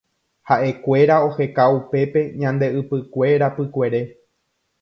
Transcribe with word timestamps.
Haʼekuéra 0.51 1.17
oheka 1.27 1.63
upépe 1.77 2.21
ñande 2.41 2.67
ypykue 2.79 3.27
rapykuere. 3.41 4.01